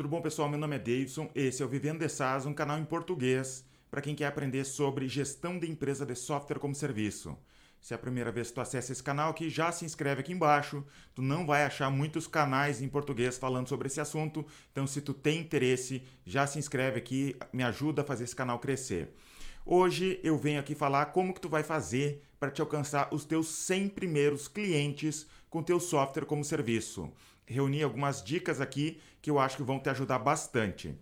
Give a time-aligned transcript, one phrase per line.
[0.00, 0.48] Tudo bom, pessoal?
[0.48, 1.30] Meu nome é Davidson.
[1.34, 5.06] Esse é o Vivendo de SaaS, um canal em português para quem quer aprender sobre
[5.06, 7.36] gestão de empresa de software como serviço.
[7.82, 10.32] Se é a primeira vez que tu acessa esse canal aqui, já se inscreve aqui
[10.32, 10.82] embaixo.
[11.14, 14.46] Tu não vai achar muitos canais em português falando sobre esse assunto.
[14.72, 18.58] Então, se tu tem interesse, já se inscreve aqui, me ajuda a fazer esse canal
[18.58, 19.14] crescer.
[19.64, 23.48] Hoje eu venho aqui falar como que tu vai fazer para te alcançar os teus
[23.48, 27.12] 100 primeiros clientes com teu software como serviço
[27.50, 30.94] reuni algumas dicas aqui que eu acho que vão te ajudar bastante.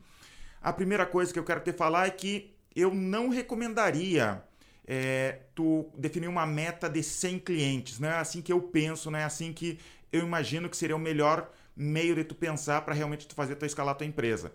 [0.63, 4.43] A primeira coisa que eu quero te falar é que eu não recomendaria
[4.87, 7.99] é, tu definir uma meta de 100 clientes.
[8.01, 9.79] Não é assim que eu penso, não é assim que
[10.11, 13.67] eu imagino que seria o melhor meio de tu pensar para realmente tu fazer tu
[13.67, 14.51] escalar tua empresa.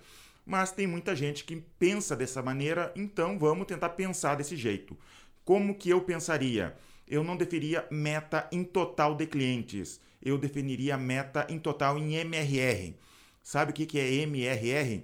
[0.46, 4.98] Mas tem muita gente que pensa dessa maneira, então vamos tentar pensar desse jeito.
[5.46, 6.76] Como que eu pensaria?
[7.08, 12.96] Eu não definiria meta em total de clientes eu definiria meta em total em MRR.
[13.44, 15.04] Sabe o que é MRR?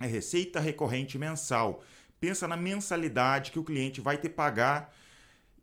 [0.00, 1.82] É receita recorrente mensal.
[2.18, 4.92] Pensa na mensalidade que o cliente vai te pagar.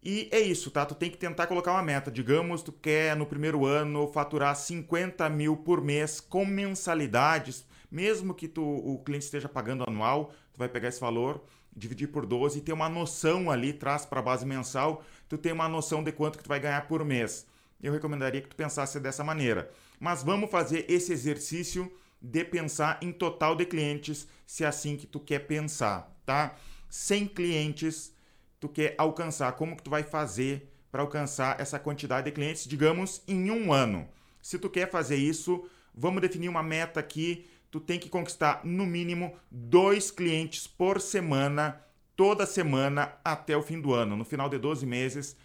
[0.02, 0.86] E é isso, tá?
[0.86, 2.10] Tu tem que tentar colocar uma meta.
[2.10, 7.66] Digamos, tu quer no primeiro ano faturar 50 mil por mês com mensalidades.
[7.90, 11.44] Mesmo que tu, o cliente esteja pagando anual, tu vai pegar esse valor,
[11.76, 15.52] dividir por 12 e ter uma noção ali, traz para a base mensal, tu tem
[15.52, 17.46] uma noção de quanto que tu vai ganhar por mês
[17.82, 19.72] eu recomendaria que tu pensasse dessa maneira.
[20.00, 21.92] Mas vamos fazer esse exercício
[22.22, 26.56] de pensar em total de clientes, se é assim que tu quer pensar, tá?
[26.90, 28.14] 100 clientes
[28.60, 33.22] tu quer alcançar, como que tu vai fazer para alcançar essa quantidade de clientes, digamos,
[33.28, 34.08] em um ano?
[34.42, 38.86] Se tu quer fazer isso, vamos definir uma meta aqui, tu tem que conquistar no
[38.86, 41.82] mínimo dois clientes por semana,
[42.16, 44.16] toda semana até o fim do ano.
[44.16, 45.36] No final de 12 meses,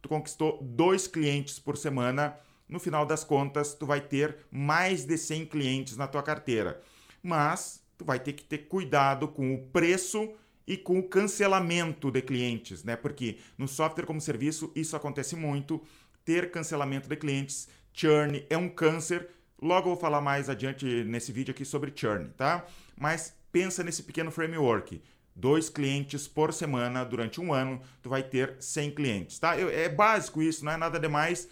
[0.00, 2.38] tu conquistou dois clientes por semana,
[2.68, 6.80] no final das contas, tu vai ter mais de 100 clientes na tua carteira.
[7.20, 10.32] Mas tu vai ter que ter cuidado com o preço
[10.68, 12.94] e com o cancelamento de clientes, né?
[12.94, 15.82] Porque no software como serviço isso acontece muito.
[16.24, 19.28] Ter cancelamento de clientes, churn é um câncer.
[19.60, 22.64] Logo eu vou falar mais adiante nesse vídeo aqui sobre churn, tá?
[22.96, 25.02] Mas pensa nesse pequeno framework
[25.34, 29.56] dois clientes por semana durante um ano, tu vai ter 100 clientes, tá?
[29.56, 31.48] É básico isso, não é nada demais,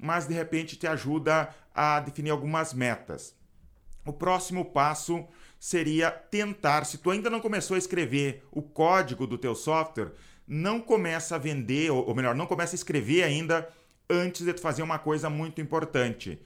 [0.00, 3.34] mas de repente te ajuda a definir algumas metas.
[4.04, 5.24] O próximo passo
[5.58, 10.12] seria tentar, se tu ainda não começou a escrever o código do teu software,
[10.46, 13.68] não começa a vender, ou melhor, não começa a escrever ainda
[14.10, 16.40] antes de tu fazer uma coisa muito importante.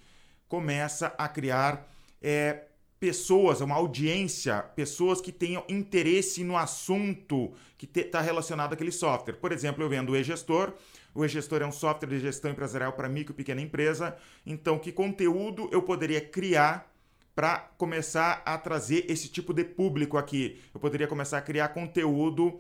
[0.49, 1.89] Começa a criar
[2.23, 2.63] é,
[2.99, 9.35] pessoas, uma audiência, pessoas que tenham interesse no assunto que está relacionado àquele software.
[9.35, 10.73] Por exemplo, eu vendo o e-gestor.
[11.15, 14.17] O e-gestor é um software de gestão empresarial para micro e pequena empresa.
[14.45, 16.93] Então, que conteúdo eu poderia criar
[17.35, 20.61] para começar a trazer esse tipo de público aqui?
[20.73, 22.59] Eu poderia começar a criar conteúdo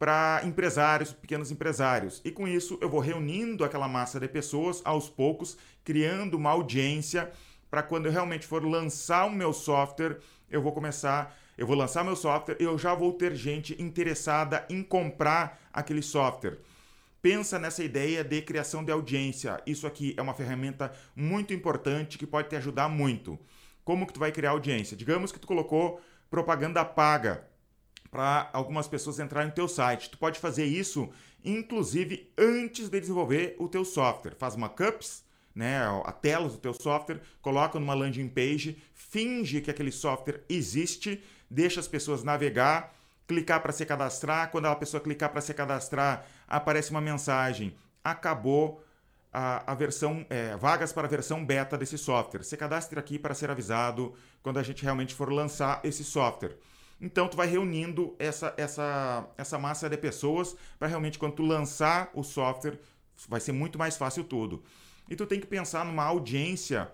[0.00, 2.22] para empresários, pequenos empresários.
[2.24, 7.30] E com isso, eu vou reunindo aquela massa de pessoas aos poucos, criando uma audiência
[7.70, 10.18] para quando eu realmente for lançar o meu software,
[10.50, 14.64] eu vou começar, eu vou lançar meu software e eu já vou ter gente interessada
[14.70, 16.56] em comprar aquele software.
[17.20, 19.60] Pensa nessa ideia de criação de audiência.
[19.66, 23.38] Isso aqui é uma ferramenta muito importante que pode te ajudar muito.
[23.84, 24.96] Como que tu vai criar audiência?
[24.96, 26.00] Digamos que tu colocou
[26.30, 27.49] propaganda paga
[28.10, 30.10] para algumas pessoas entrarem no teu site.
[30.10, 31.10] Tu pode fazer isso
[31.44, 34.34] inclusive antes de desenvolver o teu software.
[34.38, 39.90] Faz mockups, né, a tela do teu software, coloca numa landing page, finge que aquele
[39.90, 42.94] software existe, deixa as pessoas navegar,
[43.26, 48.82] clicar para se cadastrar, quando a pessoa clicar para se cadastrar, aparece uma mensagem, acabou
[49.32, 52.42] a, a versão, é, vagas para a versão beta desse software.
[52.42, 56.56] Se cadastre aqui para ser avisado quando a gente realmente for lançar esse software.
[57.00, 62.10] Então tu vai reunindo essa, essa, essa massa de pessoas para realmente quando tu lançar
[62.14, 62.78] o software,
[63.28, 64.62] vai ser muito mais fácil tudo.
[65.08, 66.90] E tu tem que pensar numa audiência.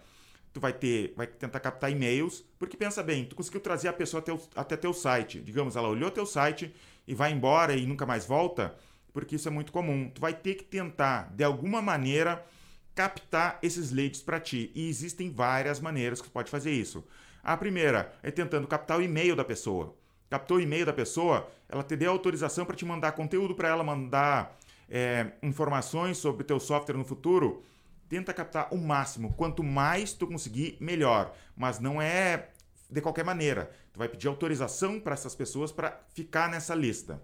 [0.53, 4.21] Tu vai ter, vai tentar captar e-mails, porque pensa bem, tu conseguiu trazer a pessoa
[4.21, 5.39] até, o, até teu site.
[5.39, 6.75] Digamos, ela olhou teu site
[7.07, 8.75] e vai embora e nunca mais volta,
[9.13, 10.09] porque isso é muito comum.
[10.09, 12.42] Tu vai ter que tentar, de alguma maneira,
[12.95, 14.72] captar esses leads para ti.
[14.75, 17.04] E existem várias maneiras que tu pode fazer isso.
[17.47, 19.95] A primeira é tentando captar o e-mail da pessoa.
[20.28, 23.84] Captou o e-mail da pessoa, ela te deu autorização para te mandar conteúdo para ela,
[23.84, 24.59] mandar
[24.89, 27.63] é, informações sobre o teu software no futuro
[28.09, 29.33] tenta captar o máximo.
[29.34, 31.33] Quanto mais tu conseguir, melhor.
[31.57, 32.48] Mas não é
[32.91, 33.71] de qualquer maneira.
[33.93, 37.22] Tu vai pedir autorização para essas pessoas para ficar nessa lista.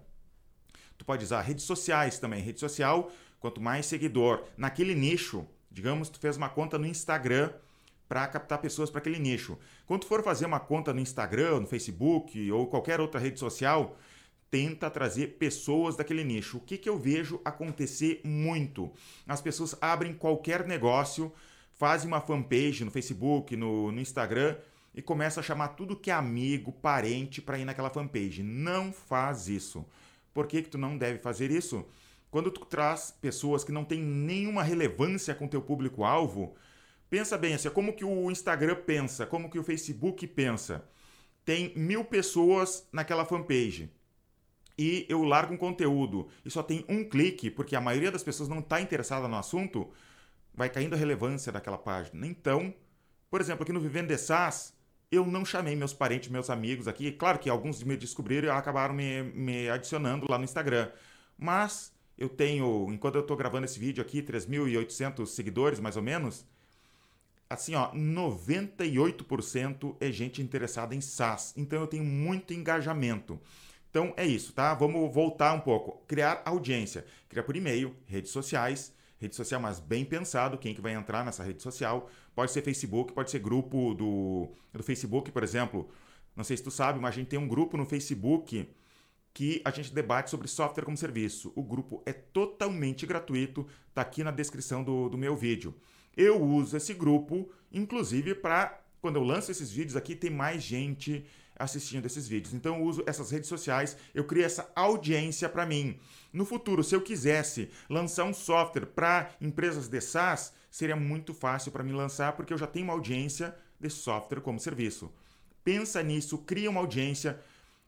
[0.97, 2.41] Tu pode usar redes sociais também.
[2.41, 3.11] Rede social,
[3.41, 7.51] quanto mais seguidor naquele nicho, digamos, tu fez uma conta no Instagram
[8.13, 9.57] para captar pessoas para aquele nicho.
[9.87, 13.97] Quando for fazer uma conta no Instagram, no Facebook ou qualquer outra rede social,
[14.51, 16.57] tenta trazer pessoas daquele nicho.
[16.57, 18.93] O que, que eu vejo acontecer muito?
[19.27, 21.33] As pessoas abrem qualquer negócio,
[21.71, 24.57] fazem uma fanpage no Facebook, no, no Instagram
[24.93, 28.43] e começam a chamar tudo que é amigo, parente para ir naquela fanpage.
[28.43, 29.83] Não faz isso.
[30.31, 31.83] Por que, que tu não deve fazer isso?
[32.29, 36.53] Quando tu traz pessoas que não têm nenhuma relevância com teu público-alvo,
[37.13, 40.83] pensa bem assim, como que o Instagram pensa, como que o Facebook pensa.
[41.45, 43.91] Tem mil pessoas naquela fanpage
[44.75, 48.49] e eu largo um conteúdo e só tem um clique, porque a maioria das pessoas
[48.49, 49.91] não está interessada no assunto,
[50.55, 52.25] vai caindo a relevância daquela página.
[52.25, 52.73] Então,
[53.29, 54.75] por exemplo, aqui no Vivendo de SaaS,
[55.11, 57.11] eu não chamei meus parentes, meus amigos aqui.
[57.11, 60.89] Claro que alguns me descobriram e acabaram me, me adicionando lá no Instagram.
[61.37, 66.51] Mas eu tenho, enquanto eu estou gravando esse vídeo aqui, 3.800 seguidores, mais ou menos.
[67.53, 71.53] Assim, ó, 98% é gente interessada em SaaS.
[71.55, 73.39] Então eu tenho muito engajamento.
[73.89, 74.73] Então é isso, tá?
[74.73, 76.03] Vamos voltar um pouco.
[76.07, 77.05] Criar audiência.
[77.29, 81.43] Criar por e-mail, redes sociais, rede social, mas bem pensado quem que vai entrar nessa
[81.43, 82.09] rede social.
[82.33, 85.87] Pode ser Facebook, pode ser grupo do, do Facebook, por exemplo.
[86.35, 88.67] Não sei se tu sabe, mas a gente tem um grupo no Facebook
[89.31, 91.53] que a gente debate sobre software como serviço.
[91.55, 95.75] O grupo é totalmente gratuito, tá aqui na descrição do, do meu vídeo.
[96.15, 101.25] Eu uso esse grupo, inclusive, para quando eu lanço esses vídeos aqui, tem mais gente
[101.55, 102.53] assistindo esses vídeos.
[102.53, 105.99] Então eu uso essas redes sociais, eu crio essa audiência para mim.
[106.31, 111.71] No futuro, se eu quisesse lançar um software para empresas de SaaS, seria muito fácil
[111.71, 115.11] para mim lançar porque eu já tenho uma audiência de software como serviço.
[115.63, 117.39] Pensa nisso, cria uma audiência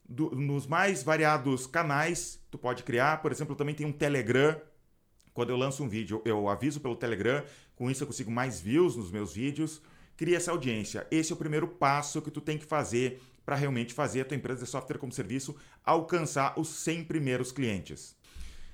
[0.07, 2.39] do, nos mais variados canais.
[2.51, 4.59] Tu pode criar, por exemplo, eu também tenho um Telegram.
[5.35, 7.43] Quando eu lanço um vídeo, eu aviso pelo Telegram.
[7.75, 9.81] Com isso eu consigo mais views nos meus vídeos.
[10.15, 11.05] Cria essa audiência.
[11.11, 14.37] Esse é o primeiro passo que tu tem que fazer para realmente fazer a tua
[14.37, 15.53] empresa de software como serviço
[15.83, 18.15] alcançar os 100 primeiros clientes.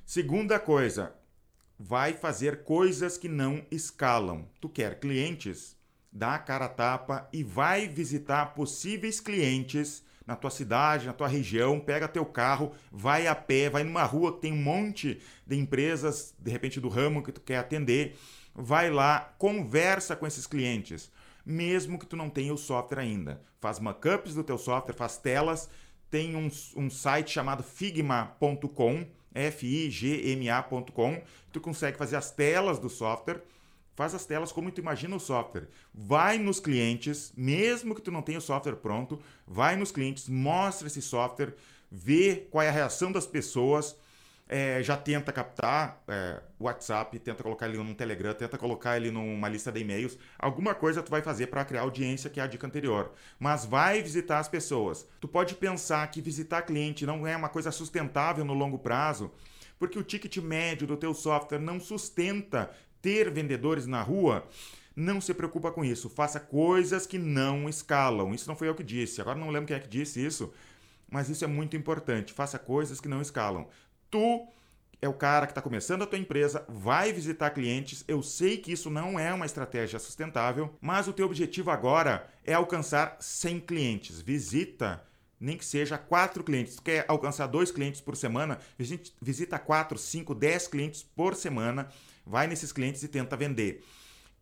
[0.06, 1.16] Segunda coisa,
[1.80, 4.48] vai fazer coisas que não escalam.
[4.62, 5.75] Tu quer clientes?
[6.12, 11.28] Dá a cara a tapa e vai visitar possíveis clientes na tua cidade, na tua
[11.28, 15.58] região, pega teu carro, vai a pé, vai numa rua que tem um monte de
[15.58, 18.18] empresas, de repente do ramo que tu quer atender,
[18.54, 21.12] vai lá, conversa com esses clientes
[21.46, 23.42] mesmo que tu não tenha o software ainda.
[23.60, 25.70] Faz mockups do teu software, faz telas,
[26.10, 31.22] tem um, um site chamado figma.com, F-I-G-M-A.com,
[31.52, 33.42] tu consegue fazer as telas do software,
[33.96, 35.68] faz as telas como tu imagina o software.
[35.94, 40.88] Vai nos clientes, mesmo que tu não tenha o software pronto, vai nos clientes, mostra
[40.88, 41.56] esse software,
[41.92, 43.96] vê qual é a reação das pessoas,
[44.52, 49.10] é, já tenta captar é, o WhatsApp, tenta colocar ele num Telegram, tenta colocar ele
[49.10, 50.18] numa lista de e-mails.
[50.38, 53.14] Alguma coisa tu vai fazer para criar audiência, que é a dica anterior.
[53.40, 55.08] Mas vai visitar as pessoas.
[55.22, 59.32] Tu pode pensar que visitar cliente não é uma coisa sustentável no longo prazo,
[59.80, 62.70] porque o ticket médio do teu software não sustenta
[63.01, 64.48] ter vendedores na rua.
[64.95, 66.09] Não se preocupa com isso.
[66.09, 68.33] Faça coisas que não escalam.
[68.33, 69.21] Isso não foi eu que disse.
[69.21, 70.53] Agora não lembro quem é que disse isso
[71.13, 72.31] mas isso é muito importante.
[72.31, 73.68] Faça coisas que não escalam
[74.12, 74.45] tu
[75.01, 78.03] é o cara que está começando a tua empresa, vai visitar clientes.
[78.07, 82.53] Eu sei que isso não é uma estratégia sustentável, mas o teu objetivo agora é
[82.53, 84.21] alcançar 100 clientes.
[84.21, 85.03] Visita,
[85.39, 86.75] nem que seja quatro clientes.
[86.75, 88.60] Tu quer alcançar dois clientes por semana?
[89.20, 91.89] Visita quatro, cinco, dez clientes por semana.
[92.25, 93.84] Vai nesses clientes e tenta vender.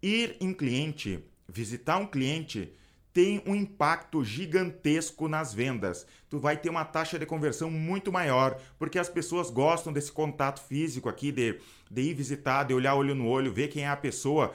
[0.01, 2.73] Ir em cliente, visitar um cliente
[3.11, 6.05] tem um impacto gigantesco nas vendas.
[6.29, 10.61] Tu vai ter uma taxa de conversão muito maior, porque as pessoas gostam desse contato
[10.61, 11.59] físico aqui, de,
[11.89, 14.53] de ir visitar, de olhar olho no olho, ver quem é a pessoa.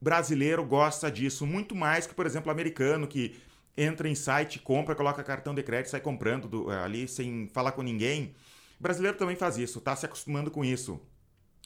[0.00, 3.36] Brasileiro gosta disso muito mais que, por exemplo, americano, que
[3.76, 7.82] entra em site, compra, coloca cartão de crédito, sai comprando do, ali sem falar com
[7.82, 8.34] ninguém.
[8.78, 11.00] brasileiro também faz isso, tá se acostumando com isso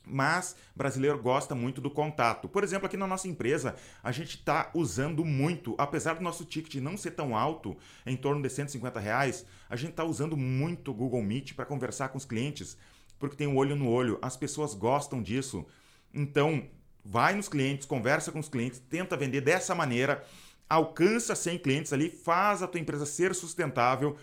[0.07, 2.49] mas brasileiro gosta muito do contato.
[2.49, 6.77] Por exemplo, aqui na nossa empresa, a gente está usando muito, apesar do nosso ticket
[6.77, 10.95] não ser tão alto, em torno de 150 reais, a gente está usando muito o
[10.95, 12.79] Google Meet para conversar com os clientes,
[13.19, 15.67] porque tem um olho no olho, as pessoas gostam disso.
[16.15, 16.69] Então,
[17.05, 20.25] vai nos clientes, conversa com os clientes, tenta vender dessa maneira,
[20.69, 24.17] alcança 100 clientes ali, faz a tua empresa ser sustentável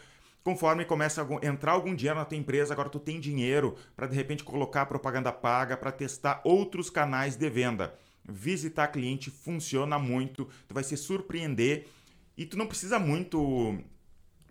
[0.43, 4.15] Conforme começa a entrar algum dinheiro na tua empresa, agora tu tem dinheiro para de
[4.15, 7.95] repente colocar propaganda paga, para testar outros canais de venda.
[8.25, 11.88] Visitar cliente funciona muito, tu vai se surpreender
[12.38, 13.77] e tu não precisa muito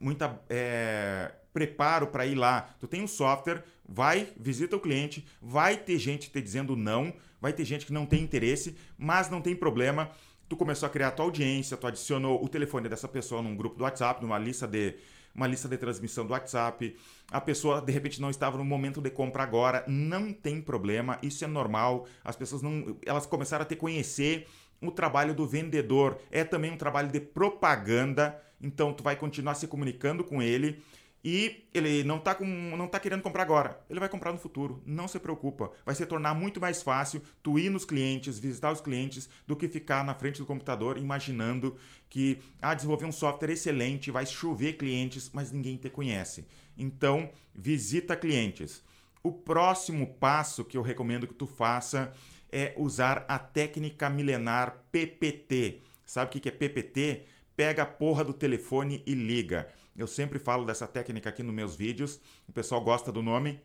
[0.00, 2.75] muita é, preparo para ir lá.
[2.80, 7.52] Tu tem um software, vai, visita o cliente, vai ter gente te dizendo não, vai
[7.52, 10.11] ter gente que não tem interesse, mas não tem problema
[10.49, 13.76] tu começou a criar a tua audiência, tu adicionou o telefone dessa pessoa num grupo
[13.76, 14.96] do WhatsApp, numa lista de
[15.34, 16.96] uma lista de transmissão do WhatsApp.
[17.30, 21.44] A pessoa de repente não estava no momento de compra agora, não tem problema, isso
[21.44, 22.06] é normal.
[22.24, 24.46] As pessoas não, elas começaram a te conhecer.
[24.80, 29.66] O trabalho do vendedor é também um trabalho de propaganda, então tu vai continuar se
[29.68, 30.82] comunicando com ele
[31.25, 34.83] e ele não está não tá querendo comprar agora, ele vai comprar no futuro.
[34.85, 38.81] Não se preocupa, vai se tornar muito mais fácil tu ir nos clientes, visitar os
[38.81, 41.76] clientes, do que ficar na frente do computador imaginando
[42.11, 46.45] que ah, desenvolver um software excelente, vai chover clientes, mas ninguém te conhece.
[46.76, 48.83] Então, visita clientes.
[49.23, 52.12] O próximo passo que eu recomendo que tu faça
[52.50, 55.81] é usar a técnica milenar PPT.
[56.05, 57.23] Sabe o que é PPT?
[57.57, 59.69] Pega a porra do telefone e liga.
[59.96, 62.20] Eu sempre falo dessa técnica aqui nos meus vídeos.
[62.49, 63.61] O pessoal gosta do nome,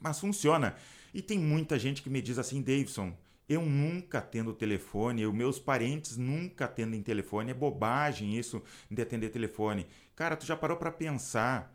[0.00, 0.76] mas funciona.
[1.12, 3.16] E tem muita gente que me diz assim, Davidson,
[3.48, 7.50] eu nunca atendo telefone, os meus parentes nunca atendem telefone.
[7.50, 9.86] É bobagem isso de atender telefone.
[10.14, 11.74] Cara, tu já parou para pensar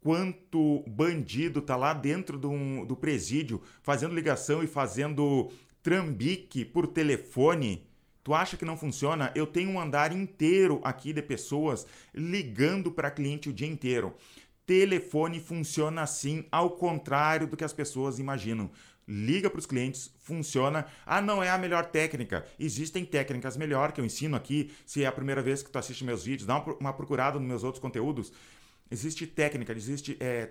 [0.00, 5.50] quanto bandido tá lá dentro do, do presídio fazendo ligação e fazendo
[5.82, 7.86] trambique por telefone?
[8.24, 9.32] Tu acha que não funciona?
[9.34, 14.14] Eu tenho um andar inteiro aqui de pessoas ligando para cliente o dia inteiro.
[14.64, 18.70] Telefone funciona assim, ao contrário do que as pessoas imaginam.
[19.08, 20.86] Liga para os clientes, funciona.
[21.04, 22.46] Ah, não é a melhor técnica.
[22.58, 24.70] Existem técnicas melhor que eu ensino aqui.
[24.86, 27.64] Se é a primeira vez que tu assiste meus vídeos, dá uma procurada nos meus
[27.64, 28.32] outros conteúdos.
[28.88, 30.46] Existe técnica, existe é,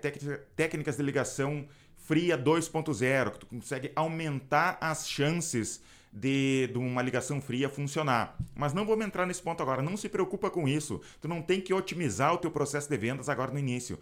[0.56, 5.80] técnicas de ligação fria 2.0, que tu consegue aumentar as chances
[6.12, 8.36] de, de, uma ligação fria funcionar.
[8.54, 9.80] Mas não vamos entrar nesse ponto agora.
[9.80, 11.00] Não se preocupa com isso.
[11.20, 13.98] Tu não tem que otimizar o teu processo de vendas agora no início.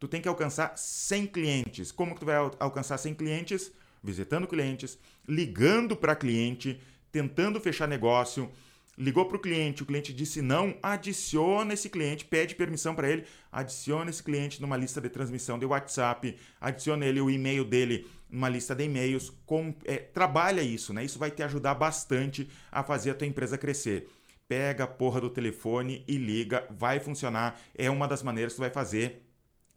[0.00, 1.92] Tu tem que alcançar 100 clientes.
[1.92, 3.70] Como que tu vai alcançar 100 clientes?
[4.02, 6.80] Visitando clientes, ligando para cliente,
[7.12, 8.50] tentando fechar negócio,
[8.98, 13.24] ligou para o cliente, o cliente disse não, adiciona esse cliente, pede permissão para ele,
[13.50, 18.48] adiciona esse cliente numa lista de transmissão de WhatsApp, adiciona ele o e-mail dele numa
[18.48, 21.04] lista de e-mails, com, é, trabalha isso, né?
[21.04, 24.08] Isso vai te ajudar bastante a fazer a tua empresa crescer.
[24.48, 27.60] Pega a porra do telefone e liga, vai funcionar.
[27.76, 29.22] É uma das maneiras que tu vai fazer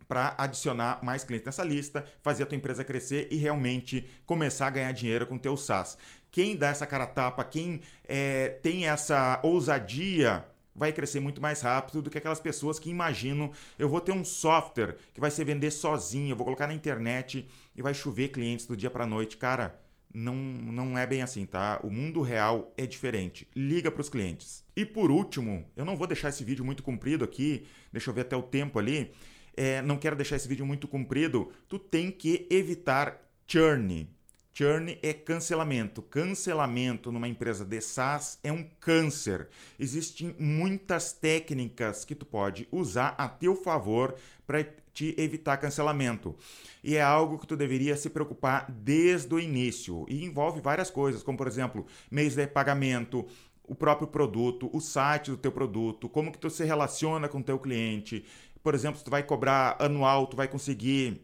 [0.07, 4.71] para adicionar mais clientes nessa lista, fazer a tua empresa crescer e realmente começar a
[4.71, 5.97] ganhar dinheiro com o teu SaaS.
[6.31, 10.45] Quem dá essa cara tapa, quem é, tem essa ousadia
[10.75, 14.25] vai crescer muito mais rápido do que aquelas pessoas que imaginam eu vou ter um
[14.25, 18.65] software que vai se vender sozinho, eu vou colocar na internet e vai chover clientes
[18.65, 19.37] do dia para noite.
[19.37, 19.79] Cara,
[20.13, 21.79] não, não é bem assim, tá?
[21.83, 23.47] O mundo real é diferente.
[23.55, 24.63] Liga para os clientes.
[24.75, 28.21] E por último, eu não vou deixar esse vídeo muito comprido aqui, deixa eu ver
[28.21, 29.13] até o tempo ali
[29.55, 34.09] é, não quero deixar esse vídeo muito comprido, tu tem que evitar churn.
[34.57, 36.01] Churn é cancelamento.
[36.01, 39.49] Cancelamento numa empresa de SaaS é um câncer.
[39.77, 44.15] Existem muitas técnicas que tu pode usar a teu favor
[44.47, 46.33] para te evitar cancelamento.
[46.81, 50.05] E é algo que tu deveria se preocupar desde o início.
[50.07, 53.27] E envolve várias coisas, como por exemplo, meios de pagamento,
[53.61, 57.43] o próprio produto, o site do teu produto, como que tu se relaciona com o
[57.43, 58.23] teu cliente,
[58.63, 61.21] por exemplo, se tu vai cobrar anual, tu vai conseguir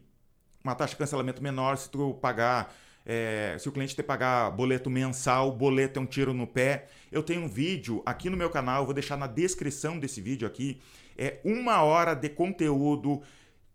[0.62, 2.74] uma taxa de cancelamento menor se tu pagar,
[3.04, 6.88] é, se o cliente te pagar boleto mensal, boleto é um tiro no pé.
[7.10, 10.80] Eu tenho um vídeo aqui no meu canal, vou deixar na descrição desse vídeo aqui,
[11.16, 13.22] é uma hora de conteúdo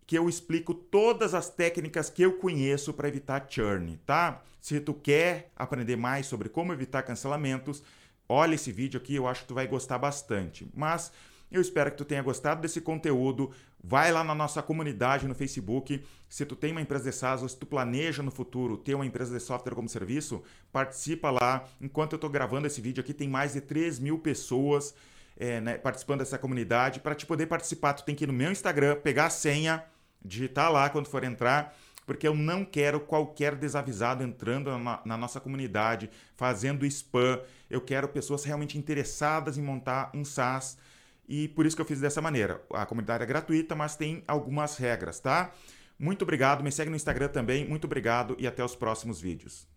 [0.06, 4.42] que eu explico todas as técnicas que eu conheço para evitar churn, tá?
[4.62, 7.84] Se tu quer aprender mais sobre como evitar cancelamentos,
[8.28, 10.68] olha esse vídeo aqui, eu acho que tu vai gostar bastante.
[10.74, 11.12] Mas
[11.52, 13.52] eu espero que tu tenha gostado desse conteúdo.
[13.82, 16.04] Vai lá na nossa comunidade no Facebook.
[16.28, 19.06] Se tu tem uma empresa de SaaS ou se tu planeja no futuro ter uma
[19.06, 21.64] empresa de software como serviço, participa lá.
[21.80, 24.94] Enquanto eu estou gravando esse vídeo aqui, tem mais de 3 mil pessoas
[25.38, 27.00] é, né, participando dessa comunidade.
[27.00, 29.84] Para te poder participar, tu tem que ir no meu Instagram, pegar a senha,
[30.24, 31.74] digitar lá quando for entrar
[32.08, 37.42] porque eu não quero qualquer desavisado entrando na, na, nossa comunidade, fazendo spam.
[37.70, 40.78] Eu quero pessoas realmente interessadas em montar um SaaS
[41.28, 42.62] e por isso que eu fiz dessa maneira.
[42.72, 45.52] A comunidade é gratuita, mas tem algumas regras, tá?
[46.00, 47.68] Muito obrigado, me segue no Instagram também.
[47.68, 49.68] Muito obrigado e até os próximos vídeos.